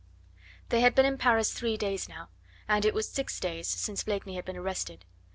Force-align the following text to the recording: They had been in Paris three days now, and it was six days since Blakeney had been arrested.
They 0.69 0.81
had 0.81 0.95
been 0.95 1.05
in 1.05 1.19
Paris 1.19 1.53
three 1.53 1.77
days 1.77 2.09
now, 2.09 2.29
and 2.67 2.85
it 2.85 2.95
was 2.95 3.07
six 3.07 3.39
days 3.39 3.67
since 3.67 4.03
Blakeney 4.03 4.33
had 4.35 4.45
been 4.45 4.57
arrested. 4.57 5.05